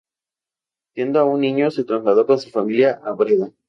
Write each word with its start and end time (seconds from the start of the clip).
Siendo 0.95 1.19
aún 1.19 1.41
niño 1.41 1.69
se 1.69 1.83
trasladó 1.83 2.25
con 2.25 2.39
su 2.39 2.49
familia 2.49 2.99
a 3.05 3.11
Breda. 3.11 3.51